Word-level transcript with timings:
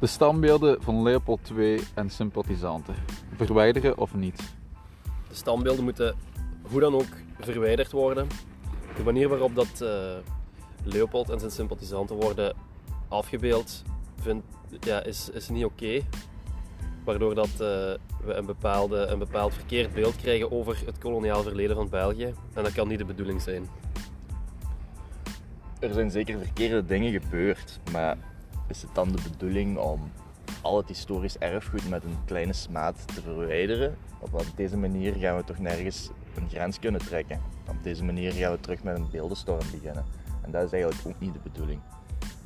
De 0.00 0.06
standbeelden 0.06 0.82
van 0.82 1.02
Leopold 1.02 1.50
II 1.56 1.80
en 1.94 2.10
sympathisanten. 2.10 2.94
Verwijderen 3.36 3.98
of 3.98 4.14
niet? 4.14 4.54
De 5.28 5.34
standbeelden 5.34 5.84
moeten 5.84 6.14
hoe 6.70 6.80
dan 6.80 6.94
ook 6.94 7.08
verwijderd 7.38 7.92
worden. 7.92 8.26
De 8.96 9.02
manier 9.02 9.28
waarop 9.28 9.54
dat 9.54 9.80
uh, 9.82 9.88
Leopold 10.82 11.30
en 11.30 11.38
zijn 11.38 11.50
sympathisanten 11.50 12.16
worden 12.16 12.56
afgebeeld 13.08 13.82
vind, 14.20 14.44
ja, 14.80 15.02
is, 15.02 15.30
is 15.30 15.48
niet 15.48 15.64
oké. 15.64 16.00
Waardoor 17.04 17.34
dat, 17.34 17.50
uh, 17.52 17.58
we 17.58 17.98
een, 18.24 18.46
bepaalde, 18.46 19.06
een 19.06 19.18
bepaald 19.18 19.54
verkeerd 19.54 19.92
beeld 19.92 20.16
krijgen 20.16 20.52
over 20.52 20.82
het 20.86 20.98
koloniaal 20.98 21.42
verleden 21.42 21.76
van 21.76 21.88
België. 21.88 22.34
En 22.54 22.62
dat 22.62 22.72
kan 22.72 22.88
niet 22.88 22.98
de 22.98 23.04
bedoeling 23.04 23.42
zijn. 23.42 23.68
Er 25.78 25.92
zijn 25.92 26.10
zeker 26.10 26.38
verkeerde 26.38 26.84
dingen 26.84 27.12
gebeurd, 27.20 27.80
maar 27.92 28.16
is 28.70 28.82
het 28.82 28.94
dan 28.94 29.12
de 29.12 29.22
bedoeling 29.30 29.78
om 29.78 30.12
al 30.60 30.76
het 30.76 30.88
historisch 30.88 31.38
erfgoed 31.38 31.88
met 31.88 32.04
een 32.04 32.16
kleine 32.24 32.52
smaad 32.52 33.14
te 33.14 33.22
verwijderen? 33.22 33.96
Op 34.18 34.44
deze 34.56 34.76
manier 34.76 35.14
gaan 35.14 35.36
we 35.36 35.44
toch 35.44 35.58
nergens 35.58 36.10
een 36.34 36.48
grens 36.48 36.78
kunnen 36.78 37.00
trekken. 37.00 37.40
Op 37.68 37.82
deze 37.82 38.04
manier 38.04 38.32
gaan 38.32 38.52
we 38.52 38.60
terug 38.60 38.82
met 38.82 38.96
een 38.96 39.10
beeldenstorm 39.10 39.70
beginnen. 39.70 40.04
En 40.42 40.50
dat 40.50 40.62
is 40.62 40.72
eigenlijk 40.72 41.06
ook 41.06 41.20
niet 41.20 41.32
de 41.32 41.40
bedoeling. 41.42 41.80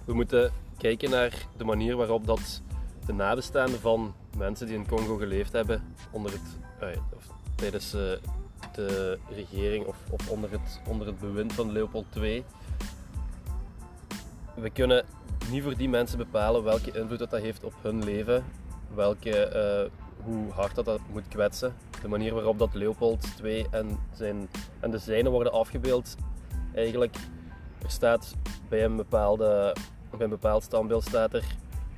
We 0.05 0.14
moeten 0.14 0.52
kijken 0.78 1.10
naar 1.10 1.47
de 1.56 1.64
manier 1.64 1.97
waarop 1.97 2.27
dat 2.27 2.62
de 3.06 3.12
nabestaanden 3.12 3.80
van 3.80 4.14
mensen 4.36 4.66
die 4.66 4.77
in 4.77 4.86
Congo 4.86 5.16
geleefd 5.16 5.52
hebben 5.52 5.83
onder 6.11 6.33
het, 6.33 6.41
uh, 6.83 7.02
of 7.16 7.28
tijdens 7.55 7.95
uh, 7.95 8.00
de 8.72 9.19
regering 9.30 9.86
of, 9.86 9.97
of 10.11 10.30
onder, 10.30 10.50
het, 10.50 10.80
onder 10.88 11.06
het 11.06 11.19
bewind 11.20 11.52
van 11.52 11.72
Leopold 11.72 12.06
II. 12.16 12.45
We 14.55 14.70
kunnen 14.70 15.05
niet 15.50 15.62
voor 15.62 15.77
die 15.77 15.88
mensen 15.88 16.19
bepalen 16.19 16.64
welke 16.64 16.92
invloed 16.92 17.19
dat, 17.19 17.30
dat 17.30 17.41
heeft 17.41 17.64
op 17.64 17.74
hun 17.83 18.05
leven, 18.05 18.44
welke, 18.94 19.30
uh, 19.91 20.24
hoe 20.24 20.50
hard 20.50 20.74
dat, 20.74 20.84
dat 20.84 21.00
moet 21.12 21.28
kwetsen. 21.28 21.74
De 22.02 22.08
manier 22.08 22.34
waarop 22.34 22.58
dat 22.58 22.75
Leopold 22.75 23.27
II 23.42 23.66
en, 23.70 23.98
zijn, 24.12 24.48
en 24.80 24.91
de 24.91 24.98
zijnen 24.98 25.32
worden 25.32 25.52
afgebeeld, 25.52 26.16
eigenlijk, 26.75 27.16
er 27.82 27.91
staat 27.91 28.34
bij 28.69 28.84
een, 28.84 28.97
bepaalde, 28.97 29.77
bij 30.10 30.20
een 30.20 30.30
bepaald 30.30 30.62
standbeeld 30.62 31.05
staat 31.05 31.34
er 31.34 31.44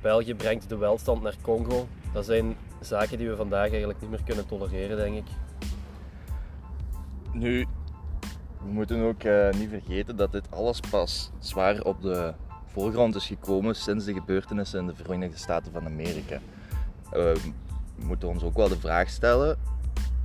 België 0.01 0.35
brengt 0.35 0.69
de 0.69 0.77
welstand 0.77 1.21
naar 1.21 1.35
Congo. 1.41 1.87
Dat 2.13 2.25
zijn 2.25 2.57
zaken 2.81 3.17
die 3.17 3.29
we 3.29 3.35
vandaag 3.35 3.69
eigenlijk 3.69 4.01
niet 4.01 4.09
meer 4.09 4.23
kunnen 4.23 4.47
tolereren, 4.47 4.97
denk 4.97 5.15
ik. 5.15 5.25
Nu, 7.33 7.67
we 8.63 8.71
moeten 8.71 9.01
ook 9.01 9.23
uh, 9.23 9.49
niet 9.51 9.69
vergeten 9.69 10.15
dat 10.15 10.31
dit 10.31 10.51
alles 10.51 10.79
pas 10.79 11.31
zwaar 11.39 11.81
op 11.81 12.01
de 12.01 12.33
voorgrond 12.81 13.15
is 13.15 13.25
gekomen 13.25 13.75
sinds 13.75 14.05
de 14.05 14.13
gebeurtenissen 14.13 14.79
in 14.79 14.87
de 14.87 14.95
Verenigde 14.95 15.37
Staten 15.37 15.71
van 15.71 15.85
Amerika. 15.85 16.35
Uh, 16.35 16.41
we 17.11 17.39
moeten 17.95 18.29
ons 18.29 18.43
ook 18.43 18.55
wel 18.55 18.67
de 18.67 18.79
vraag 18.79 19.09
stellen, 19.09 19.57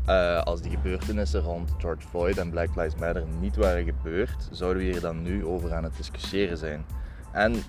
uh, 0.07 0.43
als 0.43 0.61
die 0.61 0.71
gebeurtenissen 0.71 1.41
rond 1.41 1.71
George 1.79 2.09
Floyd 2.09 2.39
en 2.39 2.51
Black 2.51 2.77
Lives 2.77 2.95
Matter 2.95 3.25
niet 3.41 3.57
waren 3.57 3.85
gebeurd, 3.85 4.49
zouden 4.51 4.83
we 4.83 4.89
hier 4.91 5.01
dan 5.01 5.23
nu 5.23 5.47
over 5.47 5.75
aan 5.75 5.85
het 5.85 5.97
discussiëren 5.97 6.57
zijn. 6.57 6.85
En 7.33 7.63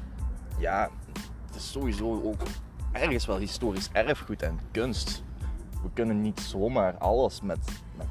ja, 0.58 0.90
het 1.45 1.56
is 1.56 1.72
sowieso 1.72 2.22
ook 2.23 2.42
ergens 2.92 3.25
wel 3.25 3.38
historisch 3.38 3.90
erfgoed 3.92 4.42
en 4.42 4.59
kunst. 4.72 5.23
We 5.84 5.90
kunnen 5.94 6.22
niet 6.22 6.40
zomaar 6.40 6.97
alles 6.97 7.42
met, 7.42 7.59
met, 7.97 8.08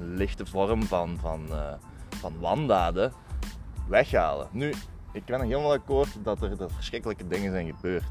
een 0.00 0.14
lichte 0.14 0.46
vorm 0.46 0.82
van, 0.82 1.18
van, 1.20 1.46
uh, 1.50 1.72
van 2.08 2.38
wandaden 2.40 3.12
weghalen. 3.88 4.48
Nu, 4.50 4.72
ik 5.16 5.24
ben 5.24 5.40
helemaal 5.40 5.72
akkoord 5.72 6.08
dat 6.22 6.42
er, 6.42 6.56
dat 6.56 6.72
verschrikkelijke 6.72 7.26
dingen 7.26 7.52
zijn 7.52 7.74
gebeurd. 7.74 8.04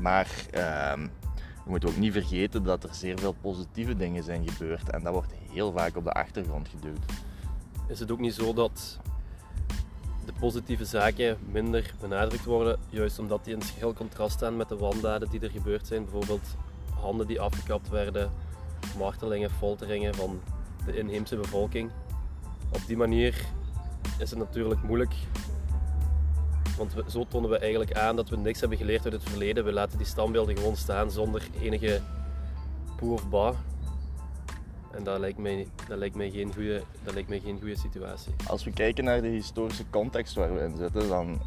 Maar 0.00 0.26
uh, 0.54 0.92
we 1.64 1.70
moeten 1.70 1.88
ook 1.88 1.96
niet 1.96 2.12
vergeten 2.12 2.62
dat 2.62 2.84
er 2.84 2.94
zeer 2.94 3.18
veel 3.18 3.34
positieve 3.40 3.96
dingen 3.96 4.22
zijn 4.22 4.48
gebeurd. 4.48 4.90
En 4.90 5.02
dat 5.02 5.12
wordt 5.12 5.32
heel 5.50 5.72
vaak 5.72 5.96
op 5.96 6.04
de 6.04 6.12
achtergrond 6.12 6.68
geduwd. 6.68 7.04
Is 7.86 8.00
het 8.00 8.10
ook 8.10 8.18
niet 8.18 8.34
zo 8.34 8.52
dat 8.52 8.98
de 10.26 10.32
positieve 10.40 10.84
zaken 10.84 11.38
minder 11.50 11.94
benadrukt 12.00 12.44
worden, 12.44 12.78
juist 12.88 13.18
omdat 13.18 13.44
die 13.44 13.54
in 13.54 13.62
heel 13.78 13.92
contrast 13.92 14.36
staan 14.36 14.56
met 14.56 14.68
de 14.68 14.76
wandaden 14.76 15.30
die 15.30 15.40
er 15.40 15.50
gebeurd 15.50 15.86
zijn? 15.86 16.02
Bijvoorbeeld 16.02 16.56
handen 17.00 17.26
die 17.26 17.40
afgekapt 17.40 17.88
werden, 17.88 18.30
martelingen, 18.96 19.50
folteringen 19.50 20.14
van 20.14 20.40
de 20.84 20.98
inheemse 20.98 21.36
bevolking. 21.36 21.90
Op 22.72 22.80
die 22.86 22.96
manier 22.96 23.44
is 24.18 24.30
het 24.30 24.38
natuurlijk 24.38 24.82
moeilijk 24.82 25.14
want 26.78 26.94
we, 26.94 27.04
zo 27.08 27.26
tonen 27.28 27.50
we 27.50 27.58
eigenlijk 27.58 27.94
aan 27.94 28.16
dat 28.16 28.28
we 28.28 28.36
niks 28.36 28.60
hebben 28.60 28.78
geleerd 28.78 29.04
uit 29.04 29.12
het 29.12 29.22
verleden. 29.22 29.64
We 29.64 29.72
laten 29.72 29.98
die 29.98 30.06
standbeelden 30.06 30.56
gewoon 30.56 30.76
staan 30.76 31.10
zonder 31.10 31.48
enige 31.60 32.00
poe 32.96 33.12
of 33.12 33.28
ba. 33.28 33.52
En 34.90 35.04
dat 35.04 35.18
lijkt, 35.18 35.38
mij, 35.38 35.66
dat, 35.88 35.98
lijkt 35.98 36.16
mij 36.16 36.30
geen 36.30 36.52
goede, 37.60 37.76
situatie. 37.76 38.34
Als 38.46 38.64
we 38.64 38.72
kijken 38.72 39.04
naar 39.04 39.22
de 39.22 39.28
historische 39.28 39.84
context 39.90 40.34
waar 40.34 40.54
we 40.54 40.60
in 40.60 40.76
zitten, 40.76 41.08
dan 41.08 41.40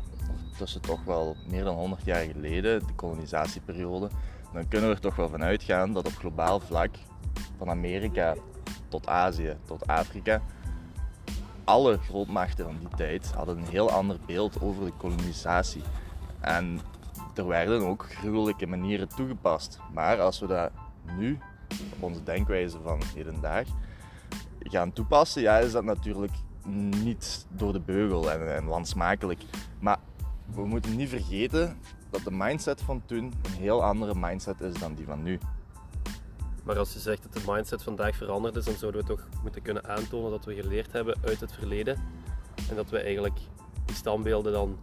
tussen 0.58 0.82
toch 0.82 1.04
wel 1.04 1.36
meer 1.48 1.64
dan 1.64 1.76
100 1.76 2.06
jaar 2.06 2.24
geleden, 2.24 2.80
de 2.80 2.94
kolonisatieperiode, 2.96 4.10
dan 4.54 4.68
kunnen 4.68 4.90
we 4.90 4.96
er 4.96 5.02
toch 5.02 5.16
wel 5.16 5.30
van 5.30 5.44
uitgaan 5.44 5.94
dat 5.94 6.08
op 6.08 6.16
globaal 6.16 6.60
vlak, 6.60 6.90
van 7.58 7.70
Amerika 7.70 8.36
tot 8.88 9.08
Azië 9.08 9.58
tot 9.66 9.88
Afrika, 9.88 10.42
alle 11.64 11.98
grootmachten 11.98 12.66
van 12.66 12.76
die 12.80 12.96
tijd 12.96 13.32
hadden 13.32 13.58
een 13.58 13.68
heel 13.68 13.92
ander 13.92 14.18
beeld 14.26 14.62
over 14.62 14.86
de 14.86 14.94
kolonisatie. 14.98 15.82
En 16.40 16.80
er 17.36 17.48
werden 17.48 17.82
ook 17.82 18.08
gruwelijke 18.10 18.68
manieren 18.68 19.08
toegepast. 19.08 19.80
Maar 19.94 20.22
als 20.22 20.40
we 20.40 20.48
dat 20.48 20.72
nu, 21.18 21.40
op 21.94 22.04
onze 22.04 22.24
denkwijze 22.24 22.78
van 22.84 23.02
hedendaag, 23.16 23.68
gaan 24.60 24.94
toepassen, 24.94 25.42
ja, 25.42 25.58
is 25.58 25.72
dat 25.72 25.84
natuurlijk 25.84 26.34
niet 27.04 27.46
door 27.50 27.74
de 27.74 27.80
beugel 27.80 28.32
en, 28.32 28.56
en 28.56 28.66
landsmakelijk. 28.66 29.42
Maar 29.80 29.98
we 30.54 30.66
moeten 30.66 30.96
niet 30.96 31.10
vergeten 31.10 31.78
dat 32.10 32.24
de 32.24 32.32
mindset 32.32 32.82
van 32.82 33.02
toen 33.06 33.34
een 33.42 33.60
heel 33.60 33.84
andere 33.84 34.16
mindset 34.16 34.62
is 34.62 34.74
dan 34.74 34.94
die 34.94 35.06
van 35.06 35.24
nu. 35.24 35.40
Maar 36.64 36.78
als 36.78 36.94
je 36.94 37.00
zegt 37.00 37.24
dat 37.24 37.34
de 37.34 37.52
mindset 37.52 37.84
vandaag 37.84 38.16
veranderd 38.16 38.56
is, 38.56 38.66
dan 38.66 38.76
zouden 38.76 39.02
we 39.02 39.08
toch 39.08 39.28
moeten 39.44 39.62
kunnen 39.62 39.86
aantonen 39.86 40.32
dat 40.32 40.46
we 40.46 40.56
geleerd 40.56 40.92
hebben 40.92 41.16
uit 41.24 41.40
het 41.40 41.52
verleden. 41.52 41.96
En 42.70 42.76
dat 42.76 42.90
we 42.90 43.00
eigenlijk 43.00 43.40
die 43.86 43.96
standbeelden 43.96 44.52
dan 44.52 44.78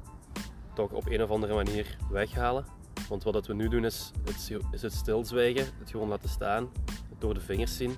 toch 0.75 0.91
op 0.91 1.06
een 1.06 1.22
of 1.22 1.31
andere 1.31 1.55
manier 1.55 1.97
weghalen. 2.11 2.65
Want 3.09 3.22
wat 3.22 3.47
we 3.47 3.55
nu 3.55 3.69
doen 3.69 3.84
is 3.84 4.12
het, 4.25 4.53
is 4.71 4.83
het 4.83 4.93
stilzwijgen, 4.93 5.66
het 5.78 5.91
gewoon 5.91 6.09
laten 6.09 6.28
staan, 6.28 6.69
het 6.84 7.21
door 7.21 7.34
de 7.34 7.41
vingers 7.41 7.77
zien. 7.77 7.97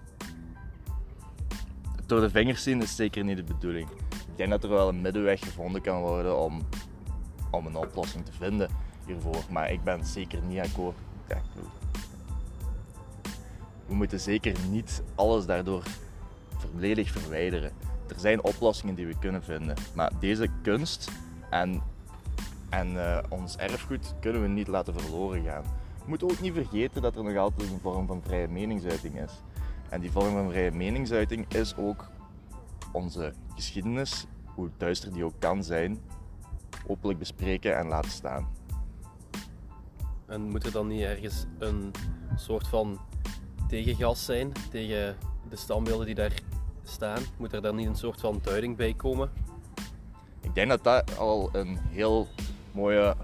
Door 2.07 2.21
de 2.21 2.31
vingers 2.31 2.63
zien 2.63 2.83
is 2.83 2.97
zeker 2.97 3.25
niet 3.25 3.37
de 3.37 3.45
bedoeling. 3.45 3.89
Ik 4.11 4.37
denk 4.37 4.51
dat 4.51 4.65
er 4.65 4.71
wel 4.71 4.89
een 4.89 5.01
middenweg 5.01 5.41
gevonden 5.41 5.83
kan 5.83 6.01
worden 6.01 6.39
om, 6.39 6.69
om 7.51 7.67
een 7.67 7.77
oplossing 7.77 8.25
te 8.25 8.33
vinden 8.33 8.71
hiervoor. 9.07 9.45
Maar 9.51 9.73
ik 9.73 9.85
ben 9.85 10.05
zeker 10.05 10.43
niet 10.43 10.61
akkoord. 10.61 10.97
We 13.91 13.97
moeten 13.97 14.21
zeker 14.21 14.57
niet 14.69 15.03
alles 15.15 15.47
daardoor 15.47 15.83
volledig 16.57 17.11
verwijderen. 17.11 17.73
Er 18.09 18.19
zijn 18.19 18.45
oplossingen 18.45 18.95
die 18.95 19.07
we 19.07 19.19
kunnen 19.19 19.43
vinden, 19.43 19.77
maar 19.95 20.11
deze 20.21 20.49
kunst 20.63 21.11
en, 21.51 21.83
en 22.69 22.93
uh, 22.93 23.19
ons 23.29 23.57
erfgoed 23.57 24.15
kunnen 24.21 24.43
we 24.43 24.49
niet 24.49 24.69
laten 24.69 25.01
verloren 25.01 25.45
gaan. 25.45 25.63
We 25.99 26.05
moeten 26.07 26.31
ook 26.31 26.41
niet 26.41 26.53
vergeten 26.53 27.03
dat 27.03 27.17
er 27.17 27.25
nog 27.25 27.37
altijd 27.37 27.71
een 27.71 27.81
vorm 27.81 28.07
van 28.07 28.23
vrije 28.23 28.49
meningsuiting 28.49 29.21
is. 29.21 29.33
En 29.89 30.01
die 30.01 30.11
vorm 30.11 30.33
van 30.33 30.51
vrije 30.51 30.73
meningsuiting 30.73 31.53
is 31.55 31.77
ook 31.77 32.11
onze 32.93 33.33
geschiedenis, 33.55 34.27
hoe 34.55 34.71
duister 34.77 35.13
die 35.13 35.25
ook 35.25 35.35
kan 35.39 35.65
zijn, 35.65 36.01
openlijk 36.87 37.19
bespreken 37.19 37.77
en 37.79 37.87
laten 37.87 38.11
staan. 38.11 38.49
En 40.27 40.51
moet 40.51 40.67
er 40.67 40.73
dan 40.73 40.87
niet 40.87 41.03
ergens 41.03 41.47
een 41.59 41.93
soort 42.37 42.69
van 42.69 42.99
tegengas 43.71 44.25
zijn 44.25 44.53
tegen 44.71 45.17
de 45.49 45.57
standbeelden 45.57 46.07
die 46.07 46.15
daar 46.15 46.33
staan? 46.83 47.23
Moet 47.37 47.53
er 47.53 47.63
dan 47.63 47.77
niet 47.77 47.87
een 47.87 47.97
soort 47.97 48.21
van 48.21 48.41
duiding 48.43 48.77
bij 48.77 48.95
komen? 48.95 49.31
Ik 50.41 50.55
denk 50.55 50.69
dat 50.69 50.85
dat 50.85 51.19
al 51.19 51.49
een 51.53 51.79
heel 51.79 52.29
mooie, 52.73 53.17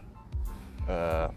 uh, 0.89 1.29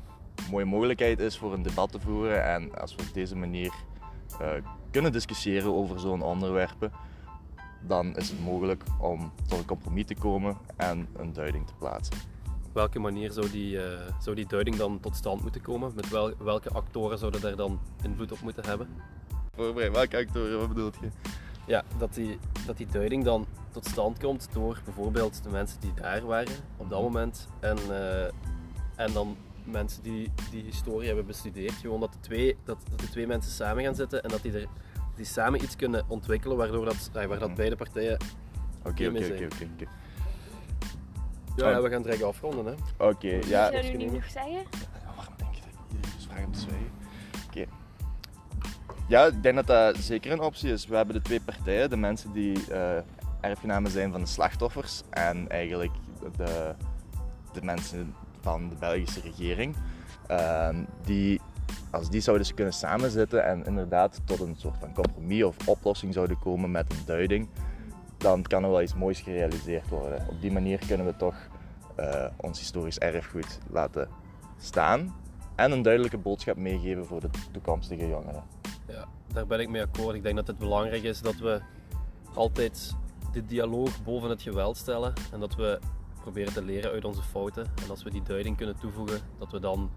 mooie 0.51 0.65
mogelijkheid 0.65 1.19
is 1.19 1.38
voor 1.38 1.53
een 1.53 1.61
debat 1.61 1.91
te 1.91 2.00
voeren. 2.00 2.45
En 2.45 2.79
als 2.81 2.95
we 2.95 3.01
op 3.01 3.13
deze 3.13 3.35
manier 3.35 3.73
uh, 4.41 4.47
kunnen 4.91 5.12
discussiëren 5.12 5.73
over 5.73 6.00
zo'n 6.00 6.21
onderwerpen, 6.21 6.91
dan 7.81 8.15
is 8.15 8.29
het 8.29 8.44
mogelijk 8.44 8.83
om 9.00 9.31
tot 9.47 9.59
een 9.59 9.65
compromis 9.65 10.05
te 10.05 10.15
komen 10.15 10.57
en 10.75 11.07
een 11.17 11.33
duiding 11.33 11.67
te 11.67 11.73
plaatsen. 11.73 12.17
Op 12.79 12.85
welke 12.85 13.11
manier 13.13 13.31
zou 13.31 13.49
die, 13.49 13.75
uh, 13.75 13.83
zou 14.19 14.35
die 14.35 14.47
duiding 14.47 14.75
dan 14.75 14.99
tot 14.99 15.15
stand 15.15 15.41
moeten 15.41 15.61
komen? 15.61 15.91
Met 15.95 16.09
wel, 16.09 16.33
welke 16.37 16.69
actoren 16.69 17.17
zouden 17.17 17.41
daar 17.41 17.55
dan 17.55 17.79
invloed 18.03 18.31
op 18.31 18.41
moeten 18.41 18.65
hebben? 18.65 18.87
Voorbereid, 19.55 19.91
welke 19.91 20.17
actoren, 20.17 20.59
wat 20.59 20.67
bedoelt 20.67 20.97
je? 21.01 21.09
Ja, 21.67 21.83
dat 21.97 22.13
die, 22.13 22.39
dat 22.65 22.77
die 22.77 22.87
duiding 22.87 23.23
dan 23.23 23.45
tot 23.71 23.85
stand 23.85 24.19
komt 24.19 24.49
door 24.53 24.81
bijvoorbeeld 24.85 25.43
de 25.43 25.49
mensen 25.49 25.79
die 25.79 25.93
daar 25.93 26.25
waren 26.25 26.55
op 26.77 26.89
dat 26.89 27.01
moment. 27.01 27.47
En, 27.59 27.77
uh, 27.89 28.23
en 28.95 29.13
dan 29.13 29.37
mensen 29.63 30.03
die 30.03 30.31
die 30.51 30.63
historie 30.63 31.07
hebben 31.07 31.25
bestudeerd. 31.25 31.73
Gewoon 31.73 31.99
dat 31.99 32.13
de 32.13 32.19
twee, 32.19 32.57
dat, 32.63 32.77
dat 32.89 32.99
de 32.99 33.09
twee 33.09 33.27
mensen 33.27 33.51
samen 33.51 33.83
gaan 33.83 33.95
zitten 33.95 34.23
en 34.23 34.29
dat 34.29 34.41
die, 34.41 34.51
er, 34.51 34.67
die 35.15 35.25
samen 35.25 35.63
iets 35.63 35.75
kunnen 35.75 36.05
ontwikkelen 36.07 36.57
waardoor 36.57 36.85
dat, 36.85 37.09
waar 37.13 37.39
dat 37.39 37.47
Mhm. 37.47 37.55
beide 37.55 37.75
partijen... 37.75 38.17
Oké, 38.83 39.07
oké, 39.07 39.47
oké. 39.73 39.85
Ja, 41.56 41.66
Oh. 41.66 41.72
ja, 41.72 41.81
we 41.81 41.90
gaan 41.90 42.01
direct 42.01 42.24
afronden. 42.24 42.66
Hè. 42.66 43.06
Oké, 43.06 43.28
ja. 43.46 43.72
Zou 43.72 43.84
je 43.86 43.92
nu 43.92 43.98
niet 43.98 44.13
nog 44.13 44.30
zeggen? 44.30 44.51
Ja, 44.51 44.68
Waarom 45.16 45.34
denk 45.38 45.54
je 45.56 45.62
dat 45.62 45.69
ik 45.69 45.92
iedereen 45.92 46.16
dus 46.18 46.25
vraag 46.28 46.46
om 46.46 46.51
te 46.51 46.60
zwijgen? 46.60 46.92
Oké. 47.50 47.66
Ja, 49.07 49.25
ik 49.25 49.44
denk 49.44 49.56
dat 49.56 49.68
dat 49.68 49.98
zeker 49.98 50.31
een 50.31 50.40
optie 50.42 50.72
is. 50.72 50.88
We 50.88 50.96
hebben 50.96 51.16
de 51.16 51.22
twee 51.22 51.42
partijen, 51.42 51.90
de 51.90 51.98
mensen 51.98 52.31
die 52.31 52.72
eh 52.74 52.98
erfgenamen 53.42 53.92
zijn 53.92 54.12
van 54.12 54.22
de 54.22 54.28
slachtoffers 54.28 55.01
en 55.10 55.50
eigenlijk 55.50 55.92
de, 56.38 56.75
de 57.54 57.62
mensen 57.63 58.16
van 58.42 58.69
de 58.69 58.75
Belgische 58.75 59.22
regering. 59.22 59.75
Ehm, 60.28 60.84
die, 61.04 61.42
als 61.92 62.10
die 62.10 62.22
zouden 62.22 62.46
ze 62.46 62.54
kunnen 62.54 62.74
samenzitten 62.74 63.46
en 63.46 63.66
inderdaad 63.66 64.19
tot 64.25 64.40
een 64.40 64.56
soort 64.57 64.78
van 64.80 64.94
compromis 64.94 65.44
of 65.44 65.56
oplossing 65.68 66.13
zouden 66.13 66.40
komen 66.40 66.72
met 66.72 66.92
een 66.92 67.06
duiding, 67.06 67.48
dan 68.19 68.42
kan 68.42 68.63
er 68.63 68.69
wel 68.69 68.81
iets 68.81 68.95
moois 68.95 69.21
gerealiseerd 69.21 69.89
worden. 69.89 70.25
Op 70.30 70.42
die 70.42 70.51
manier 70.51 70.80
kunnen 70.88 71.06
we 71.06 71.16
toch 71.16 71.36
eh, 71.95 72.25
ons 72.36 72.60
historisch 72.60 72.98
erfgoed 72.98 73.60
laten 73.69 74.07
staan 74.57 75.16
en 75.56 75.71
een 75.71 75.81
duidelijke 75.81 76.18
boodschap 76.18 76.57
meegeven 76.57 77.06
voor 77.06 77.19
de 77.19 77.30
toekomstige 77.51 78.07
jongeren. 78.07 78.44
Ja, 78.88 79.06
daar 79.33 79.48
ben 79.48 79.60
ik 79.60 79.69
mee 79.69 79.81
akkoord. 79.81 80.16
Ik 80.16 80.24
denk 80.24 80.36
dat 80.36 80.48
het 80.48 80.57
belangrijk 80.57 81.04
is 81.04 81.21
dat 81.21 81.36
we 81.36 81.62
altijd 82.33 82.95
de 83.31 83.45
dialoog 83.45 84.04
boven 84.04 84.30
het 84.30 84.42
geweld 84.42 84.77
stellen 84.77 85.13
en 85.31 85.39
dat 85.39 85.56
we 85.56 85.80
proberen 86.22 86.54
te 86.54 86.62
leren 86.62 86.92
uit 86.92 87.06
onze 87.06 87.22
fouten. 87.22 87.65
En 87.83 87.89
als 87.89 88.04
we 88.04 88.10
die 88.10 88.24
duiding 88.24 88.57
kunnen 88.57 88.80
toevoegen, 88.80 89.19
dat 89.38 89.51
we 89.51 89.60
dan 89.60 89.89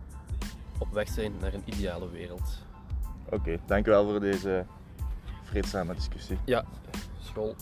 op 0.78 0.92
weg 0.92 1.08
zijn 1.08 1.32
naar 1.40 1.54
een 1.54 1.62
ideale 1.64 2.10
wereld. 2.10 2.58
Oké, 3.30 3.58
dankjewel 3.66 4.04
voor 4.04 4.20
deze 4.20 4.66
vreedzame 5.42 5.94
discussie. 5.94 6.38
Ja, 6.44 6.64
school. 7.20 7.54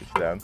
Isten. 0.00 0.40